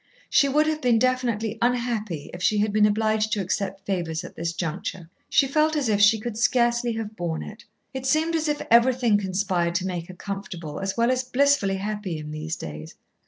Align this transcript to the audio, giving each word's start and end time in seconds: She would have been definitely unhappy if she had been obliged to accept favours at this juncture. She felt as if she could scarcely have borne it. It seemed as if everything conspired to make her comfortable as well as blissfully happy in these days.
She 0.31 0.49
would 0.49 0.65
have 0.65 0.81
been 0.81 0.97
definitely 0.97 1.59
unhappy 1.61 2.31
if 2.33 2.41
she 2.41 2.57
had 2.57 2.73
been 2.73 2.87
obliged 2.87 3.31
to 3.33 3.39
accept 3.39 3.85
favours 3.85 4.23
at 4.23 4.35
this 4.35 4.51
juncture. 4.51 5.11
She 5.29 5.45
felt 5.47 5.75
as 5.75 5.89
if 5.89 6.01
she 6.01 6.19
could 6.19 6.39
scarcely 6.39 6.93
have 6.93 7.15
borne 7.15 7.43
it. 7.43 7.65
It 7.93 8.07
seemed 8.07 8.35
as 8.35 8.47
if 8.47 8.63
everything 8.71 9.19
conspired 9.19 9.75
to 9.75 9.85
make 9.85 10.07
her 10.07 10.15
comfortable 10.15 10.79
as 10.79 10.97
well 10.97 11.11
as 11.11 11.23
blissfully 11.23 11.77
happy 11.77 12.17
in 12.17 12.31
these 12.31 12.55
days. 12.55 12.95